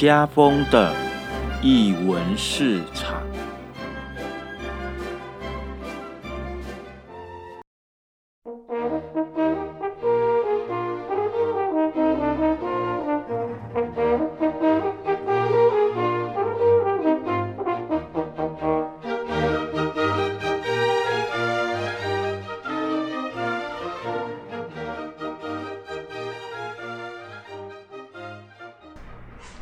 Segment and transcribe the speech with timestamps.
[0.00, 0.94] 家风的
[1.60, 2.80] 译文是。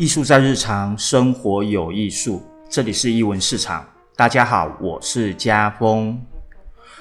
[0.09, 3.85] 艺术在日常生活有艺术，这里是艺文市场。
[4.17, 6.19] 大家好，我是家峰。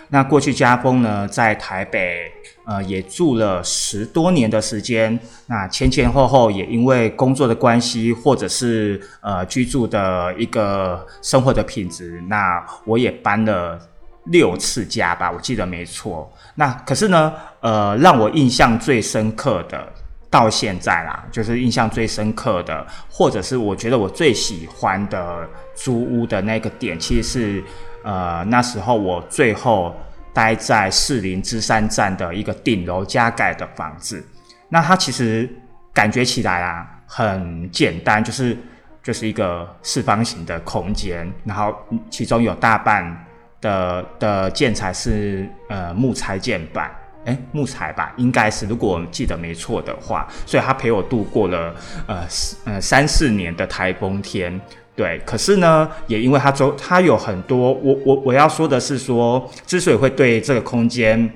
[0.09, 2.29] 那过去家峰呢，在台北
[2.65, 5.17] 呃也住了十多年的时间。
[5.45, 13.79] 那前前后后也因为工作的关系，或者是呃居住的一个生活的品质，那我也搬了
[14.25, 16.29] 六次家吧，我记得没错。
[16.55, 19.93] 那可是呢，呃，让我印象最深刻的。
[20.29, 27.63] 到现在啦，就是印象最深刻的，或者是我觉得我最喜欢的租屋的那个点，其实是
[28.03, 29.95] 呃那时候我最后
[30.33, 34.21] 待在士林芝山站的一个顶楼加盖的房子。
[34.69, 35.49] 那它其实
[35.93, 38.57] 感觉起来啊很简单，就是
[39.01, 41.73] 就是一个四方形的空间，然后
[42.09, 43.25] 其中有大半
[43.61, 46.91] 的的建材是呃木材建板。
[47.25, 51.75] 哎，木材吧，应该是，如果我记得没错的话，所以他陪我度过了
[52.07, 52.25] 呃
[52.63, 54.61] 呃三四年的台风天，
[54.95, 55.19] 对。
[55.25, 61.29] 可是呢，也因为他周他有很多，我我我要说的是说，之所以会对这个空间，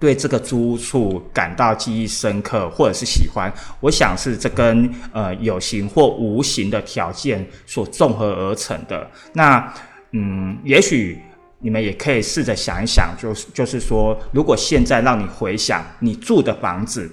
[0.00, 9.08] 对这个租屋处感到记忆深刻或者是喜欢，我想是这跟呃有形或无形的条件所综合而成的。
[9.32, 9.72] 那
[10.10, 11.22] 嗯，也许。
[11.64, 17.10] 你们也可以试着想一想，就是就是说，如果现在让你回想你住的房子，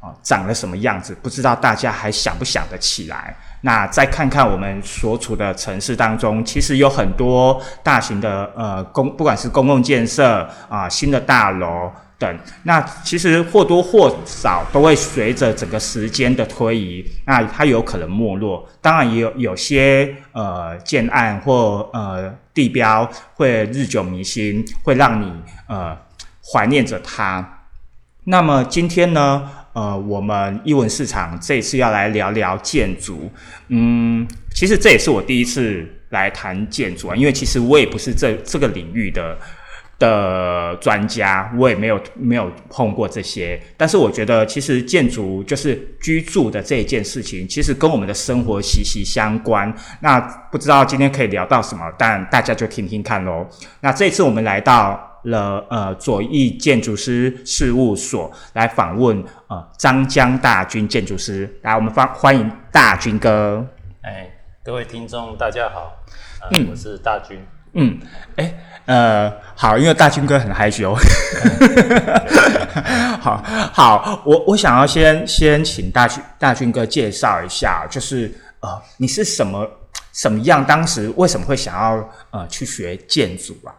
[0.00, 3.36] 啊，长了什么样子，不知道大家还想不想得起来？
[3.60, 11.92] 那再看看我们所处的城市当中，其实有很多大型的呃公，不管是公共建设啊，新的大楼。
[12.18, 18.68] 等，那其实或多或少都会随着整个时间的推移，那它有可能没落。
[18.80, 25.32] 当然也有有些呃建案或呃地标会日久弥新，会让你
[25.68, 25.96] 呃
[26.42, 27.66] 怀念着它。
[28.24, 33.30] 那么今天呢，呃，我们一文市场这次要来聊聊建筑。
[33.68, 39.36] 嗯，其实这也是我第一次来谈建筑啊，因为其实我也不是这这个领域的。
[40.04, 49.72] 的专家，我也没有没有碰过这些，但是我觉得其实建筑就是居住的这一件事情，其实跟我们的生活息息相关。
[50.00, 50.20] 那
[50.52, 53.46] 不知道今天可以聊到什么，但大家就听听看喽。
[53.80, 63.66] 那这次我们来到了呃左翼建筑师事务所来访问呃张江大军建筑师，来我们欢欢迎大军哥。
[64.02, 64.28] 哎，
[64.62, 66.04] 各位听众大家好，
[66.52, 67.38] 嗯，我是大军。
[67.74, 67.98] 嗯，
[68.36, 68.54] 哎，
[68.86, 70.94] 呃，好，因为大军哥很害羞，
[73.20, 73.42] 好
[73.72, 79.68] 好，我我想要先先请大军大军哥介绍一下，就是呃，你是什么
[80.12, 80.64] 什么样？
[80.64, 83.74] 当时为什么会想要呃去学建筑啊？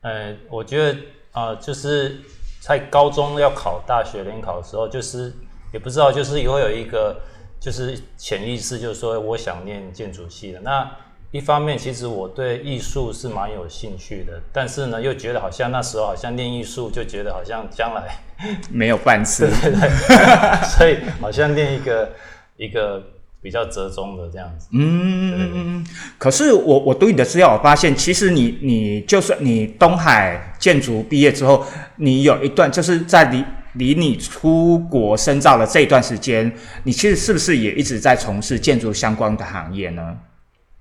[0.00, 0.98] 呃，我觉得
[1.30, 2.20] 啊，就是
[2.60, 5.32] 在高中要考大学联考的时候，就是
[5.72, 7.20] 也不知道，就是也会有一个
[7.60, 10.90] 就是潜意识，就是说我想念建筑系的那。
[11.36, 18.18] 一方面，其实我对艺术是蛮有兴趣的，但是呢，又觉得好像那时候好像练艺术，就觉得好像将来
[18.72, 22.10] 没有饭吃，对对，所以好像练一个
[22.56, 23.02] 一个
[23.42, 24.68] 比较折中的这样子。
[24.72, 25.86] 嗯，
[26.18, 31.64] 可是我我读你的资料，我发现其实你你就算你东海建筑毕业之后，
[31.96, 36.50] 你有一段就是在离离你出国深造的这一段时间，
[36.84, 40.16] 你其实是不是也一直在从事建筑相关的行业呢？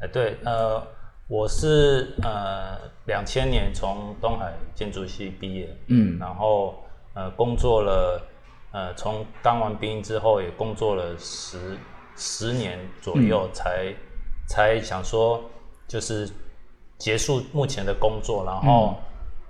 [0.05, 0.85] 哎，对，呃，
[1.27, 6.75] 我是呃两千年从东海建筑系毕业，嗯，然后
[7.15, 8.21] 呃工作了，
[8.71, 11.75] 呃从当完兵之后也工作了十
[12.15, 13.91] 十年左右，才
[14.47, 15.43] 才想说
[15.87, 16.29] 就是
[16.99, 18.95] 结束目前的工作，然后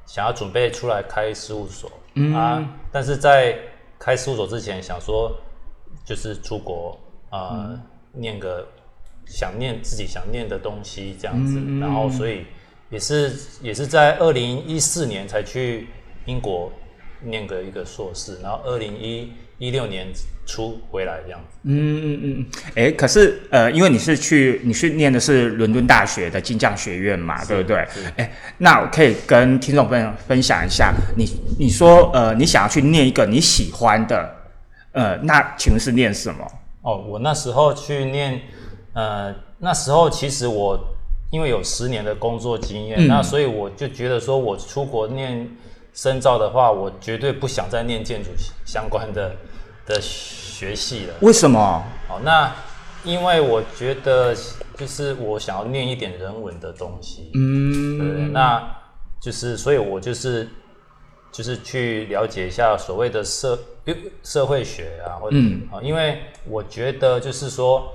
[0.06, 1.92] 想要准备出来开事务所，
[2.34, 3.60] 啊，但是在
[4.00, 5.36] 开事务所之前想说
[6.06, 6.98] 就是出国
[7.30, 7.78] 啊
[8.14, 8.66] 念个。
[9.26, 12.46] 想念自己想念的东西，这样子，然后所以
[12.90, 15.88] 也是也是在二零一四年才去
[16.26, 16.72] 英国
[17.22, 20.08] 念个一个硕士，然后二零一一六年
[20.46, 21.58] 初回来这样子。
[21.64, 22.46] 嗯嗯嗯，
[22.76, 27.88] 哎，可是呃，因为你是去你去念的是伦敦大学的金匠学院嘛，对不对？
[28.18, 31.26] 哎，那我可以跟听众朋友分享一下，你
[31.58, 34.36] 你说呃，你想要去念一个你喜欢的，
[34.92, 36.46] 呃，那请问是念什么？
[36.82, 38.40] 哦，我那时候去念，
[38.96, 40.80] 呃，那时候其实我
[41.32, 45.50] 因为有十年的工作经验，那所以我就觉得说我出国念
[45.94, 48.30] 深造的话，我绝对不想再念建筑
[48.66, 49.36] 相关的
[49.86, 51.14] 的学系了。
[51.22, 51.84] 为什么？
[52.10, 52.54] 哦，那
[53.04, 54.34] 因为我觉得
[54.78, 58.64] 就是我想要念一点人文的东西，嗯，对，那
[59.20, 60.48] 就是所以我就是
[61.32, 63.60] 就是去了解一下所谓的社
[64.24, 65.38] 社会学啊，或者
[65.72, 67.92] 啊，因为我觉得就是说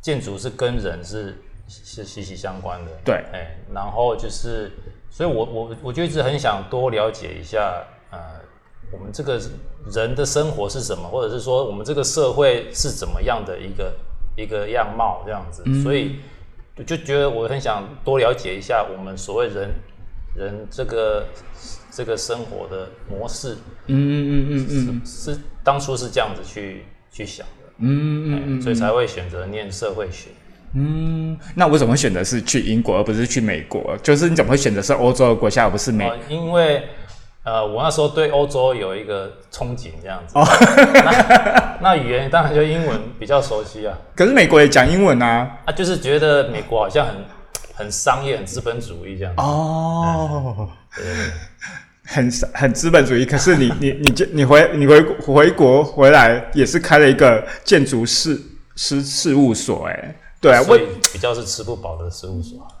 [0.00, 1.36] 建筑是跟人是
[1.68, 4.70] 是息息相关的，对，哎，然后就是。
[5.12, 8.18] 所以，我我我就一直很想多了解一下，呃，
[8.92, 9.42] 我们这个
[9.92, 13.92] 人的生活是什么，或者是说我们这个社会是怎么样的一个
[14.36, 15.64] 一个样貌这样子。
[15.82, 16.20] 所以
[16.86, 19.70] 就觉得我很想多了解一下我们所谓人
[20.36, 21.26] 人这个
[21.90, 23.56] 这个生活的模式。
[23.86, 27.59] 嗯嗯嗯嗯嗯，是当初是这样子去去想的。
[27.80, 30.28] 嗯嗯嗯，所以才会选择念社会学。
[30.72, 33.96] 嗯，那我怎么会选择是去英国而不是去美国？
[34.02, 36.08] 就是你怎么会选择是欧洲的国家而不是美？
[36.28, 36.84] 因为
[37.42, 40.38] 呃，我那时候对欧洲有一个憧憬，这样子。
[40.38, 40.46] 哦，
[41.82, 43.98] 那语言当然就英文比较熟悉啊。
[44.14, 45.58] 可是美国也讲英文啊。
[45.64, 47.16] 啊，就是觉得美国好像很
[47.74, 49.34] 很商业、很资本主义这样。
[49.38, 51.32] 哦，对对对，
[52.04, 53.24] 很很资本主义。
[53.24, 58.40] 可是你你你你回你回回国回来也是开了一个建筑事
[58.76, 60.16] 事事务所，哎。
[60.42, 60.80] 对啊，所以
[61.12, 62.66] 比较是吃不饱的事务所。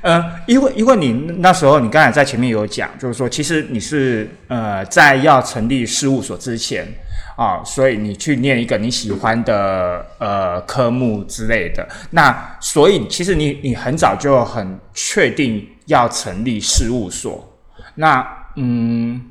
[0.00, 6.88] 呃，因为因为你那时候你刚才在前面有讲，就是说其实你是呃在要成立事务所之前
[7.36, 11.86] 啊，所以你去念一个你喜欢的呃科目之类的。
[12.12, 17.46] 那所以其实你你很早就很确定要成立事务所。
[17.94, 19.30] 那嗯，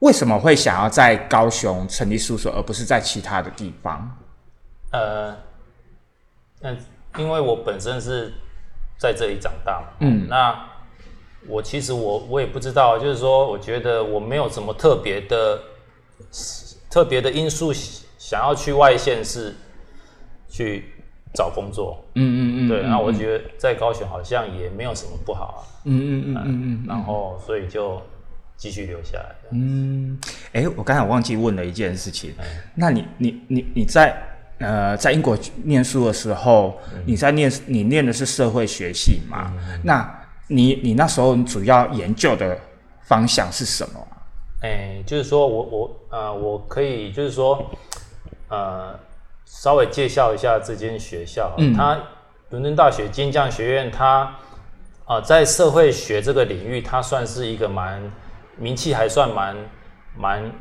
[0.00, 4.16] 为什么会想要在高雄成立事务所，而不是在其他的地方？
[4.92, 5.36] 呃，
[6.60, 6.76] 嗯，
[7.18, 8.32] 因为我本身是
[8.98, 10.68] 在这里长大嘛，嗯，那
[11.48, 15.60] 我其实我我也不知道，就是说，我觉得我没有什么特别的
[16.90, 19.54] 特别的因素想要去外县市
[20.48, 20.92] 去
[21.36, 28.00] 找工作，嗯嗯嗯，对，然后我觉得在高雄好像也没有什么不好啊，嗯嗯嗯嗯嗯，然后所以就
[28.56, 30.18] 继续留下来，嗯，
[30.52, 32.32] 哎，我刚才忘记问了一件事情，
[32.74, 34.16] 那你你你你在。
[34.58, 39.52] 呃，在英国念书的时候，你在念你念的是社会学系嘛？
[39.84, 40.18] 那
[40.48, 42.56] 你你那时候主要研究的
[43.02, 44.08] 方向是什么？
[44.62, 47.70] 哎，就是说我我呃，我可以就是说
[48.48, 48.98] 呃，
[49.46, 51.54] 稍微介绍一下这间学校。
[51.56, 51.98] 嗯，它
[52.50, 54.36] 伦敦大学金匠学院，它
[55.06, 58.12] 啊，在社会学这个领域，它算是一个蛮
[58.58, 59.56] 名气还算蛮
[60.14, 60.52] 蛮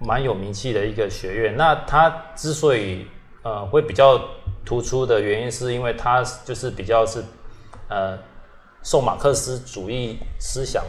[0.00, 1.56] 蛮有名气的一个学院。
[1.56, 3.06] 那它之所以
[3.42, 4.18] 呃，会比较
[4.64, 7.22] 突出的原因是因为它就是比较是，
[7.88, 8.18] 呃，
[8.82, 10.82] 受马克思主义思想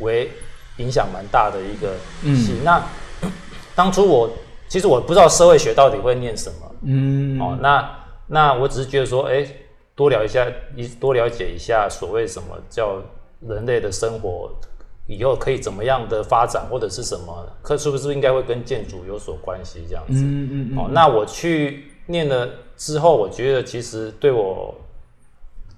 [0.00, 0.30] 为
[0.78, 1.94] 影响蛮大的一个
[2.34, 2.60] 系。
[2.64, 2.82] 那
[3.76, 4.28] 当初我
[4.68, 7.90] 其实我不知道社会学到底会念什么，嗯，哦，那
[8.26, 9.46] 那我只是觉得说，哎，
[9.94, 10.46] 多聊一下，
[10.76, 13.02] 一多了解一下所谓什么叫
[13.40, 14.50] 人类的生活。
[15.10, 17.34] 以后可以怎么样的发展，或者是什么？
[17.62, 20.22] 可是不是应该会跟建筑有所关系这样子？
[20.22, 20.78] 嗯嗯嗯。
[20.78, 22.46] 哦，那我去念了
[22.76, 24.74] 之后，我觉得其实对我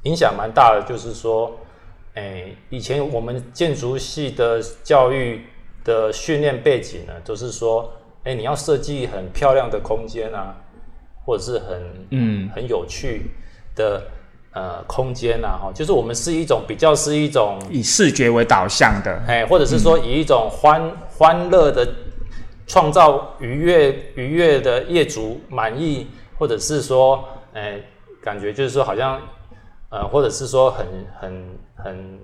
[0.03, 1.57] 影响蛮大的，就是说，
[2.15, 5.45] 哎，以前我们建筑系的教育
[5.85, 7.89] 的训练背景呢，都是说，
[8.25, 10.55] 哎，你要设计很漂亮的空间啊，
[11.25, 12.49] 或者是很嗯。
[12.55, 13.31] 很有趣
[13.75, 14.03] 的。
[14.53, 21.89] 呃，空间啊，哈，就是我们是一种比较是一种以视觉为导向的，哎，或者是说以一种欢欢乐的
[22.67, 27.25] 创造愉悦愉悦的业主满意，或者是说，
[27.55, 27.81] 哎，
[28.21, 29.23] 感觉就是说好像，
[29.89, 30.85] 呃，或者是说很
[31.21, 32.19] 很很，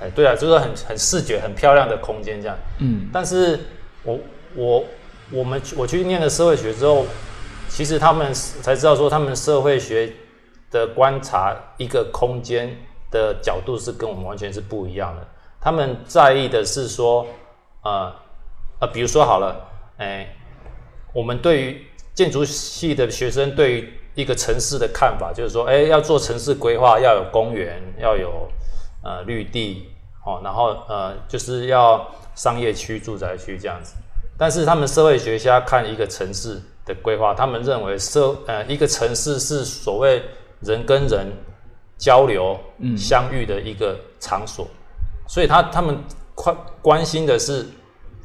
[0.00, 3.60] 哎，对啊，就是很很视觉很漂亮的空间这样，嗯，但是
[4.02, 4.18] 我
[4.56, 4.84] 我
[5.30, 7.04] 我们我去念了社会学之后，
[7.68, 10.12] 其实他们才知道说他们社会学。
[10.68, 12.76] 的观察一个空间
[13.08, 15.26] 的角度是跟我们完全是不一样的。
[15.60, 17.24] 他们在意的是说，
[17.82, 18.12] 呃
[18.80, 19.64] 呃，比如说好了，
[19.98, 20.26] 哎，
[21.14, 28.48] 我们对于建筑系的学生对于一个城市的看法，就是说，哎，要做城市规划，要有公园，要有
[29.04, 29.88] 呃绿地，
[30.26, 33.94] 哦，然后呃，就是要商业区、住宅区这样子。
[34.38, 40.22] 但是他们社会学家看一个城市的规划，他们认为社呃一个城市是所谓。
[40.62, 41.30] 人跟人
[41.98, 42.58] 交流、
[42.96, 44.66] 相遇的一个场所，
[45.28, 46.02] 所以他他们
[46.34, 47.66] 关关心的是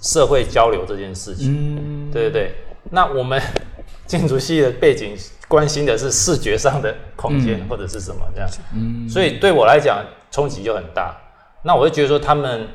[0.01, 2.09] 社会交流这件事情。
[2.09, 2.55] 对对对。
[2.89, 3.39] 那我们
[4.07, 5.13] 建筑系的背景
[5.49, 10.01] 关心的是视觉上的空间或者是什么这样，嗯，所以对我来讲
[10.31, 11.13] 冲击就很大。
[11.63, 12.65] 那我就觉得说他们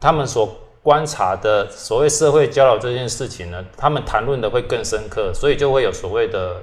[0.00, 0.56] 他们所
[0.86, 6.62] 观察的所谓社会交流这件事情呢，他们谈论的会更深刻，所以就会有所谓的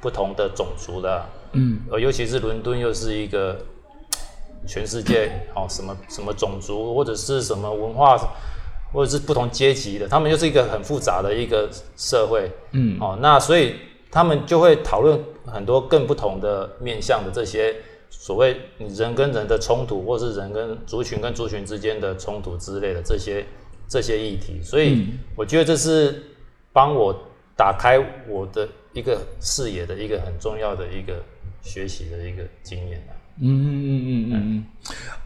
[0.00, 1.22] 不同的种族的，
[1.52, 3.60] 嗯，呃，尤其是伦敦又是一个
[4.66, 8.18] 全世界哦什么什么种族或者是什么文化。
[8.90, 13.74] 或者是不同阶级的，他们又是一个很复杂的一个社会，嗯，哦，那所以
[14.10, 17.76] 他们就会讨论很多更不同的面向的这些
[18.08, 23.44] 所谓人跟人的冲突，或是人跟族群跟族群之间的冲突之类的这些
[23.88, 26.22] 这些议题，所以我觉得这是
[26.72, 27.14] 帮我
[27.56, 31.24] 打开我的一个视野的一个很重要的一个
[31.62, 33.02] 学习的一个经验
[33.40, 34.64] 嗯嗯嗯嗯嗯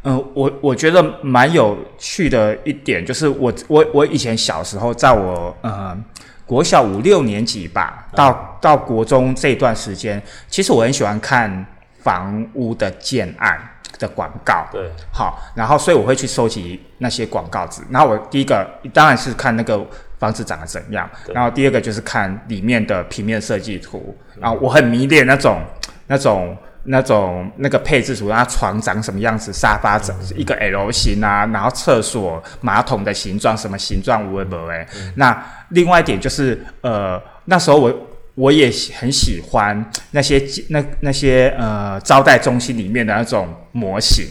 [0.02, 5.96] 嗯，我我觉得蛮有趣的一点就是，我我我以前小时候，在我呃
[6.44, 11.64] 国小五六年级吧，到到国中这段时间，其实我很喜欢看
[12.00, 13.58] 房屋的建案
[13.98, 14.66] 的广告。
[14.72, 17.82] 对，好，然后所以我会去收集那些广告纸。
[17.90, 19.84] 然后我第一个当然是看那个
[20.18, 24.16] 房子长得怎样，然后第二个就是看里面的平面设计图。
[24.40, 25.60] 然后我很迷恋那种
[26.06, 26.56] 那种。
[26.84, 34.84] 那种那个配置图，它床长什么样子，沙发整一个 L 型啊，然后厕所马桶的形状什么形状，无为不为。
[35.14, 37.88] 那另外一点就是，呃，那时候我
[38.34, 44.26] 我也很喜欢那些那那些呃招待中心里面的那种模型，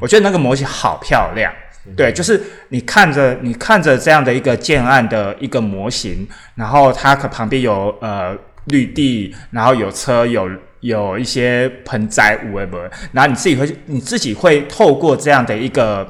[0.00, 1.52] 我觉得那个模型好漂亮。
[1.96, 2.40] 对，就是
[2.70, 10.50] 你看着你看着这样的一个建案的一个模型，然后它可旁边有呃绿地，然后有车有。
[10.80, 12.76] 有一些盆栽物为不，
[13.10, 16.06] 然后你自己会你自己会透过这样的一个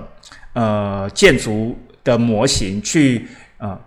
[0.52, 3.78] 呃建筑的模型去呃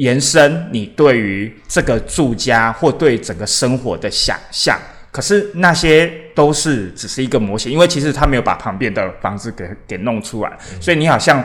[0.00, 4.78] 延伸你对于这个住家或对整个生活的想象。
[5.10, 11.44] 可是那些都是只是一个模型，因为其实他没有把旁边的房子给给弄出来，所以你好像。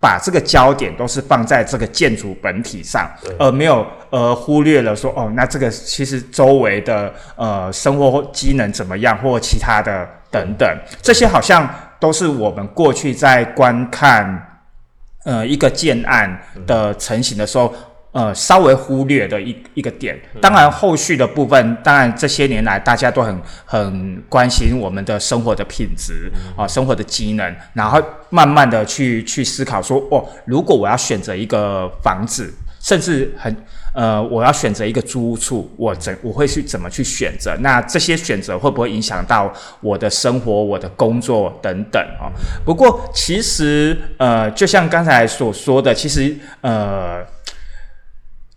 [0.00, 10.68] 把这个焦点都是放在这个建筑本体上，而没有呃忽略了说哦，那这个其实周围的呃生活机能怎么样，或其他的等等，
[11.00, 11.66] 这些好像
[11.98, 14.53] 都是我们过去在观看
[15.24, 17.74] 呃一个建案的成型的时候。
[18.14, 28.00] 呃，稍微忽略的一一个点，当然后续的部分，当然这些年来大家都很很关心我们的生活的品质啊，生活的机能，然后
[28.30, 33.52] 慢慢的去去思考说，哦，如果我要选择一个房子，甚至很
[33.94, 37.56] 呃，我要选择一个租屋处，我怎我会去怎么去选择？
[37.60, 42.28] 那这些选择会不会影响到我的生活、我的工作等等啊？
[42.64, 47.24] 不过其实呃，就像刚才所说的，其实呃。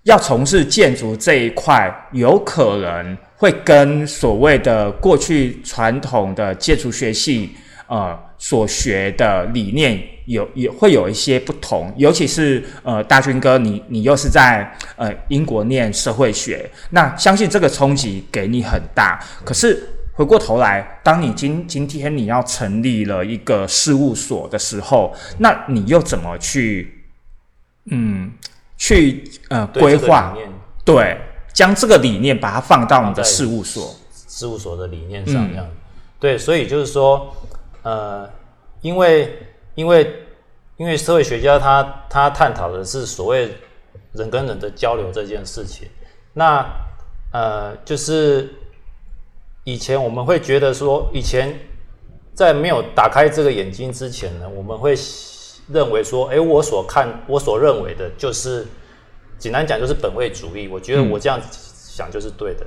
[0.03, 7.53] 要从事建筑这一块，有可能会跟所谓的过去传统的建筑学系
[7.87, 19.23] 呃所学的理念有也会有一些不同，尤其是呃大军哥，你你又是在呃英国念社会学，那相信这个冲击给你很大。
[19.43, 27.03] 可是回过头来，当你今今天你要成立了一个事务所的时候，那你又怎么去
[27.85, 28.31] 嗯？
[28.79, 30.37] 去呃规划，
[30.85, 31.17] 对，
[31.51, 35.65] 将这个理念把它放到你的事务所，事务所的理念上，这样，
[36.19, 37.35] 对，所以就是说，
[37.87, 38.29] 呃，
[38.81, 39.39] 因为
[39.75, 40.13] 因为
[40.75, 43.55] 因为社会学家他他探讨的是所谓
[44.11, 45.87] 人跟人的交流这件事情，
[46.33, 46.65] 那
[47.31, 48.49] 呃，就是
[49.63, 51.57] 以前我们会觉得说，以前
[52.33, 54.93] 在没有打开这个眼睛之前呢，我们会。
[55.69, 58.65] 认为说，哎，我所看，我所认为的，就是
[59.37, 60.65] 简单讲，就是本位主义。
[60.69, 62.65] 我觉得我这样想就是对的，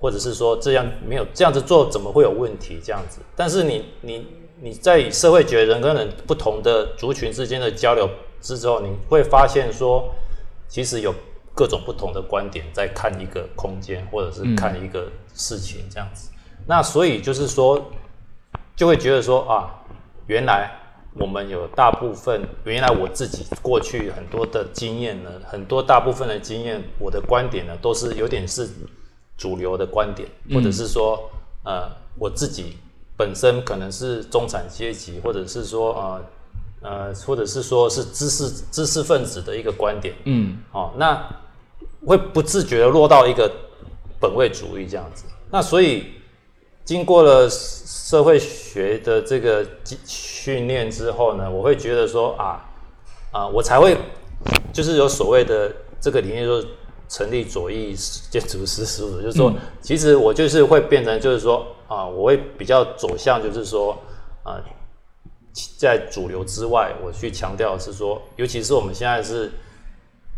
[0.00, 2.80] 或者是说这样没有这样子做，怎么会有问题？
[2.82, 3.20] 这样子。
[3.36, 4.26] 但是你你
[4.62, 8.08] 你在以社会觉得人跟人不同的族群之间的交流
[8.40, 10.12] 之后，你会发现说，
[10.68, 11.14] 其实有
[11.54, 16.30] 各种不同的观点在看一个空间，或者是看一个事情这样子。
[16.66, 17.90] 那所以就是说，
[18.76, 19.82] 就会觉得说啊，
[20.26, 20.76] 原来。
[21.14, 28.70] 我们有大部分，原来我自己过去很多的经验呢，很多大部分的经验，我的观点呢，都是有点是
[29.36, 31.28] 主流的观点，或者是说，
[31.64, 32.76] 呃，我自己
[33.20, 41.22] 本身可能是中产阶级，或者是说，呃，呃，或者是说是知识知识分子的一个观点，嗯，哦，那
[42.06, 43.50] 会不自觉的落到一个
[44.18, 46.14] 本位主义这样子，那所以。
[46.82, 49.64] 经过了社会学的这个
[50.04, 52.66] 训练之后呢，我会觉得说啊
[53.30, 53.96] 啊，我才会
[54.72, 56.66] 就是有所谓的这个理念就是
[57.10, 57.92] 成立左翼
[58.30, 59.52] 建筑师事务所，就是说，
[59.82, 63.98] 其实我就是会变成就是说啊，我会比较走向就是说
[64.44, 64.62] 啊，
[65.76, 69.50] 在主流之外，我去强调是说，尤其是我们现在是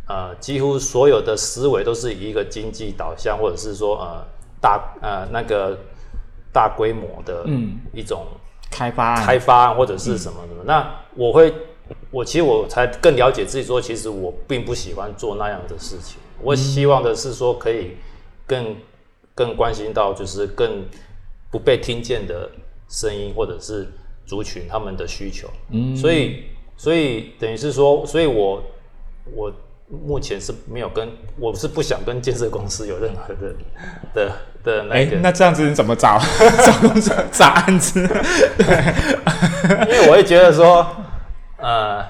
[0.08, 4.24] 呃，几乎所有的思维都是以一个经济导向，或者是说呃
[4.58, 5.78] 大呃那个
[6.50, 7.46] 大规模的
[7.92, 8.26] 一种
[8.70, 11.52] 开发开发或者是什么什么，那我会。
[12.10, 16.18] 我其实我才更了解自己，说其实我并不喜欢做那样的事情。
[16.42, 17.96] 我希望的是说可以
[18.46, 18.76] 更
[19.34, 20.84] 更关心到，就是更
[21.50, 22.50] 不被听见的
[22.88, 23.88] 声音，或者是
[24.26, 25.48] 族群他们的需求。
[25.70, 26.44] 嗯，所以
[26.76, 28.62] 所以等于是说，所以我
[29.34, 29.52] 我
[29.88, 31.08] 目前是没有跟，
[31.38, 33.54] 我是不想跟建设公司有任何的
[34.12, 34.32] 的
[34.64, 35.16] 的那个。
[35.18, 36.18] 那这样子你怎么找
[37.00, 38.06] 找找案子？
[38.58, 38.66] 对，
[39.86, 40.86] 因为我会觉得说。
[41.64, 42.04] 呃，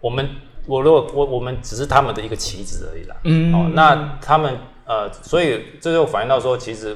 [0.00, 0.28] 我们
[0.68, 3.16] 我如果我我们只是他们的一个棋子而已啦。
[3.24, 6.94] 嗯，哦，那他们呃，所以这就反映到说，其实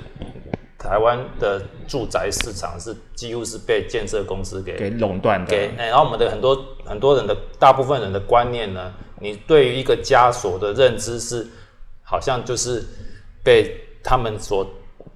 [0.78, 5.50] 台湾的住宅市场是几乎是被建设公司给给垄断的。
[5.50, 11.46] 给，然后我们的很多很多人的大部分人的观念呢，你对于一个枷锁的认知是，
[12.02, 12.84] 好像就是
[13.42, 13.74] 被
[14.04, 14.66] 他们所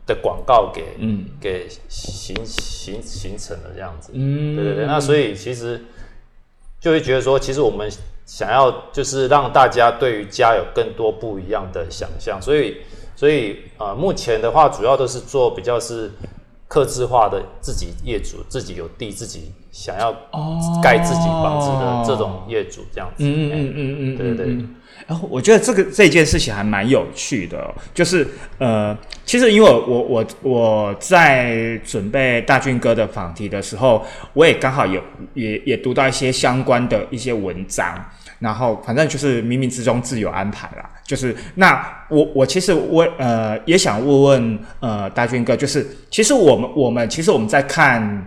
[0.06, 4.12] 的广告给嗯给形形形成了这样子。
[4.14, 5.84] 嗯，对对对，那所以其实。
[6.80, 7.90] 就会觉得说，其实我们
[8.24, 12.76] 想要就是让大家对于家有更多不一样的想象，所以，
[13.14, 16.10] 所以呃，目前的话主要都是做比较是
[16.68, 20.12] 客制化的，自己业主自己有地，自己想要
[20.82, 23.24] 盖自己房子的这种业主这样子。
[23.24, 24.64] 嗯嗯嗯嗯，对对对。
[25.06, 28.26] 然后我觉得这个这件事情还蛮有趣的，就是
[28.58, 35.00] 呃，其实因为我我我在准备大俊哥的访题的时候，我也刚好有
[35.34, 37.94] 也也读到一些相关的一些文章，
[38.40, 40.90] 然后反正就是冥冥之中自有安排啦。
[41.04, 48.26] 就是那我我其实我呃也想问问呃大俊哥，就是其实我们我们其实我们在看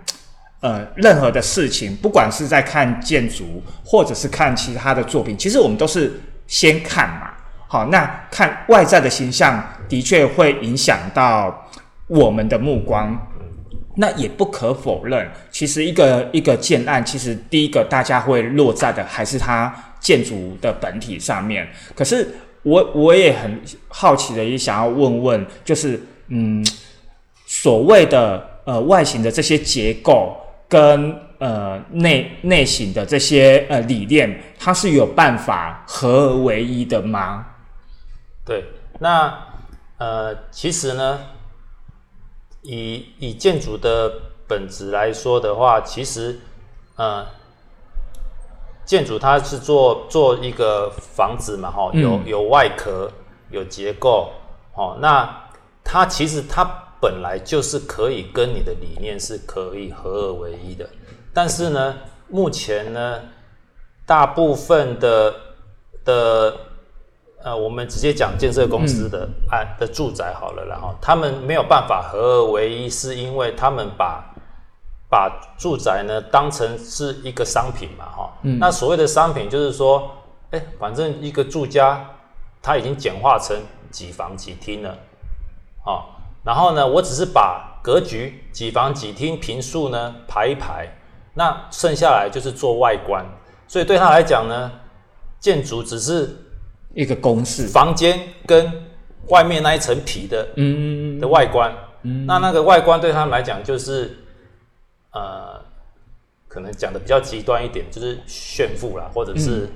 [0.62, 6.14] 呃任何的事情，不管是在看建筑或者是看其他的作品，其实我们都是。
[6.50, 7.30] 先看嘛，
[7.68, 11.70] 好，那看外在的形象的确会影响到
[12.08, 13.16] 我们的目光。
[13.96, 21.68] 那也不可否认，其实一个一个建案，其实第一个大家会落在的还是它建筑的本体上面。
[21.94, 22.28] 可是
[22.64, 26.66] 我我也很好奇的，也想要问问，就是嗯，
[27.46, 30.36] 所谓的呃外形的这些结构
[30.68, 31.29] 跟。
[31.40, 37.46] 呃，内内省的这些呃理念，它是有办法合而为一的吗？
[38.46, 38.66] 对，
[39.00, 39.48] 那
[39.98, 41.20] 呃，其实呢，
[42.62, 44.12] 以以建筑的
[44.48, 46.40] 本质来说的话，其实
[46.98, 47.26] 呃，
[48.84, 53.10] 建筑它是做做一个房子嘛，哈，有有外壳，
[53.50, 54.34] 有结构，
[54.74, 55.48] 哦，那
[55.86, 56.66] 它其实它
[57.00, 60.90] 本来就是可以跟你的理念是可以合而为一的。
[61.34, 61.96] 但是呢，
[62.28, 63.22] 目前呢，
[64.06, 65.34] 大部分的
[66.04, 66.58] 的
[67.42, 74.26] 呃，我们直接讲建设公司的案的住宅好了，然后他们没有办法合二为一，是因为他们把
[75.10, 78.34] 把住宅呢当成是一个商品嘛，哈。
[78.60, 80.12] 那所谓的商品就是说，
[80.52, 82.06] 哎，反正一个住家
[82.62, 83.56] 它已经简化成
[83.90, 84.90] 几房几厅了，
[85.86, 86.04] 啊，
[86.44, 90.90] 然后呢，我只是把格局几房几厅平数呢排一排。
[91.34, 93.26] 那剩下来就是做外观，
[93.68, 94.72] 所以对他来讲呢，
[95.40, 96.36] 建筑只是
[96.94, 98.72] 一个公式，房间跟
[99.28, 101.20] 外面那一层皮的，嗯。
[101.20, 101.72] 的外观，
[102.04, 104.18] 嗯，那那个外观对他们来讲就是，
[105.12, 105.60] 呃，
[106.48, 109.70] 可能讲的比较极端一点，就是炫富啦，或者是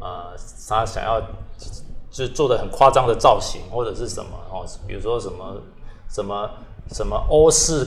[0.00, 0.34] 呃，
[0.68, 5.62] 他想要就是做的很夸张的造型，或者是什么哦，比如说什么
[6.08, 6.50] 什么
[6.92, 7.86] 什么欧式。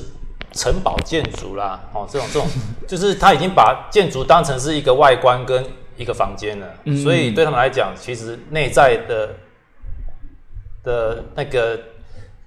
[0.54, 2.48] 城堡建筑啦，哦，这种这种，
[2.88, 5.64] 就是他已经把建筑当成是一个外观跟
[5.98, 9.36] 一个房间了，所以对他们来讲，其实内在的
[10.84, 11.80] 的那个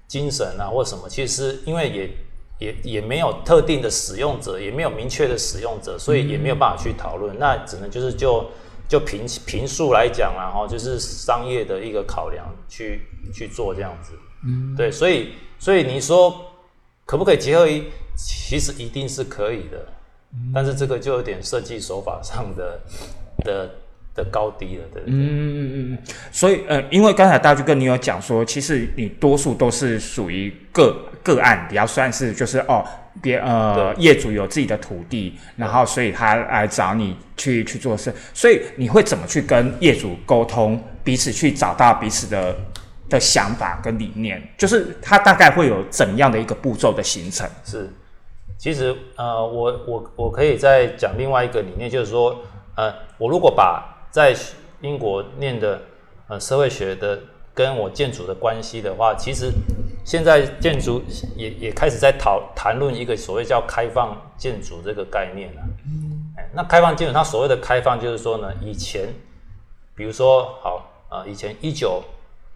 [0.09, 2.11] 精神啊，或什么，其实因为也
[2.59, 8.51] 也也没有特定的使用者，也没有明确的使用者，所以也没有办法去讨论，那只能就是就
[8.89, 14.13] 就平平数来讲啊，哈，就是商业的一个考量去去做这样子，
[14.45, 16.47] 嗯，对，所以所以你说。
[17.11, 17.83] 可不可以结合一？
[18.15, 19.85] 其实一定是可以的，
[20.55, 22.81] 但是这个就有点设计手法上的
[23.45, 23.69] 的
[24.15, 25.03] 的高低了，对。
[25.07, 25.99] 嗯嗯嗯嗯。
[26.31, 32.85] 所以呃，因为刚才大巨哥你有讲说，其实你多数都是属于个个案，比较算是就是哦，
[33.21, 42.57] 别呃业主有自己的土地，然后所以他来找你去去做事，所以你会怎么去跟业主沟通彼此去找到彼此的
[43.11, 47.47] 的想法跟理念，就是它大概会有怎样的一个步骤的形成？
[47.65, 47.91] 是，
[48.57, 52.37] 其实呃，我我我可以再讲另外一个理念，就是说，
[52.77, 54.35] 呃，我如果把在
[54.81, 55.83] 英国念的
[56.29, 57.19] 呃社会学的
[57.53, 59.51] 跟我建筑的关系的话，其实
[60.05, 61.03] 现在建筑
[61.37, 65.63] 也也开始在讨谈论一个所谓叫开放建筑这个概念了。
[65.85, 69.13] 嗯，哎，那开放建筑它所谓的开放就是说呢，以前
[69.95, 72.03] 比如说好啊，以前一九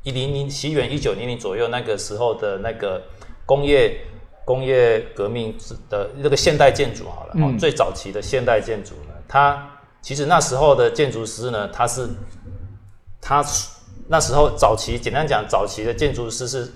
[0.05, 3.03] 一零零西元一九零零左右那个时候的那个
[3.45, 3.99] 工业
[4.45, 5.55] 工业革命
[5.90, 9.71] 的那个现代建筑好了，哦，最早期的现代建筑呢，它
[10.03, 12.07] 其实那时候的建筑师呢，他是
[13.21, 13.43] 他
[14.07, 16.71] 那时候早期简单讲，早期的建筑师是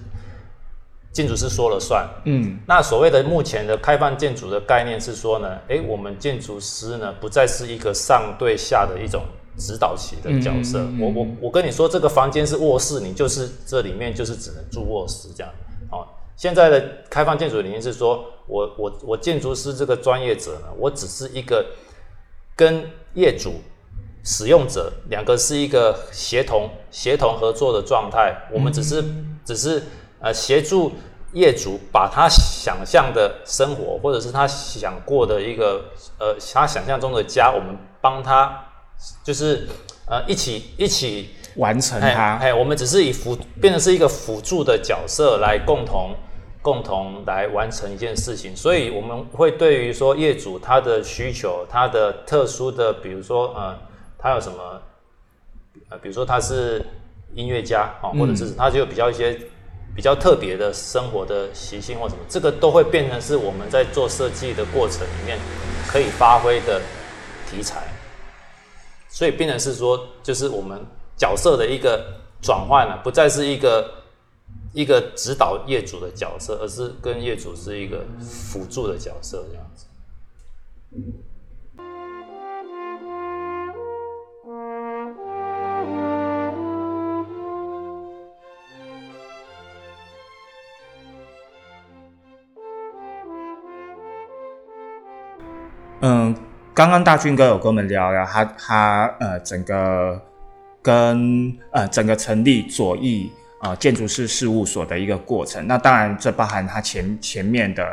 [1.13, 2.09] 建筑师说了算。
[2.25, 9.23] 嗯，那所谓的目前的开放建筑的概念是说呢，诶，我们建筑师呢不再是一个上对下的一种。
[9.59, 15.53] 指导期的角色，我我我跟你说，这个房间是卧室，你就是这里面就是只能住卧室这样。
[15.91, 21.67] 哦，现在的开放建筑理念是说，我我我建筑师这个专业者呢，我只是一个
[22.55, 23.55] 跟业主、
[24.23, 29.05] 使用者两个是一个协同协同合作的状态，我们只是
[29.45, 29.83] 只是
[30.21, 30.93] 呃协助
[31.33, 35.85] 业主把他想象的生活，或者是他想过的一个
[36.21, 38.65] 呃他想象中的家，我们帮他。
[39.23, 39.67] 就是
[40.07, 42.37] 呃，一起一起完成它。
[42.37, 46.15] 哎，我们只是以辅变成是一个辅助的角色来共同
[46.63, 48.57] 共同来完成一件事情。
[48.57, 53.79] 所以我们会对于说业主他的需求，他的特殊的，比如说呃，
[54.19, 54.83] 他有什么
[55.91, 56.85] 呃，比如说他是
[57.35, 59.39] 音乐家啊，或者是他就比较一些
[59.95, 65.39] 比较特别的生活的习性或什么，这个都会变成是我们在做设计的过程里面
[65.87, 66.81] 可以发挥的
[67.51, 67.83] 题材。
[69.19, 70.81] 所以变成是说，就是我们
[71.17, 74.05] 角色的一个转换了，不再是一个
[74.73, 79.87] 一个指导业主的角色，而是跟业主是一个辅助的角色这样子。
[96.03, 96.48] 嗯。
[96.79, 100.17] 刚刚大俊哥有跟我们聊聊他他呃整个
[100.81, 105.67] 跟呃整个成立左翼呃建筑师事务所的一个过程。
[105.67, 107.85] 那当然这包含他前前面的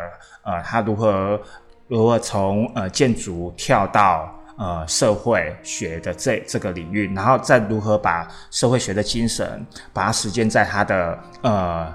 [0.44, 1.42] 呃他如何
[1.88, 11.92] 如何从呃建筑跳到呃社会学的这这个领域，然后再如何把社会学的精神把它实践在他的呃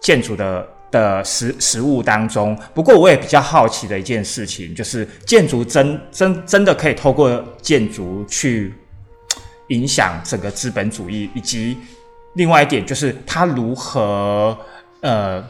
[0.00, 0.66] 建筑的。
[0.92, 8.72] 的实实物当中，不过我也比较好奇的一件事情，就是建筑真真真的可以透过建筑去
[9.68, 11.78] 影响整个资本主义，以及
[12.34, 14.56] 另外一点就是它如何
[15.00, 15.42] 呃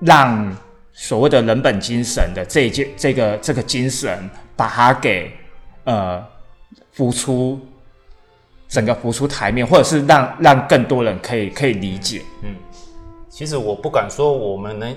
[0.00, 0.54] 让
[0.92, 5.32] 所谓的人本精神的这一件这个这个精神，把它给
[5.84, 6.20] 呃
[6.92, 7.60] 浮出
[8.68, 12.54] 整个浮出台面，或者是让让更多人可以可以理解，嗯。
[13.34, 14.96] 其实我不敢说我们能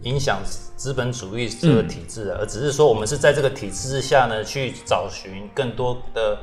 [0.00, 0.40] 影响
[0.76, 6.38] 资本主义这个体制，而只是说我们是在这个体制之下呢，去找寻更多的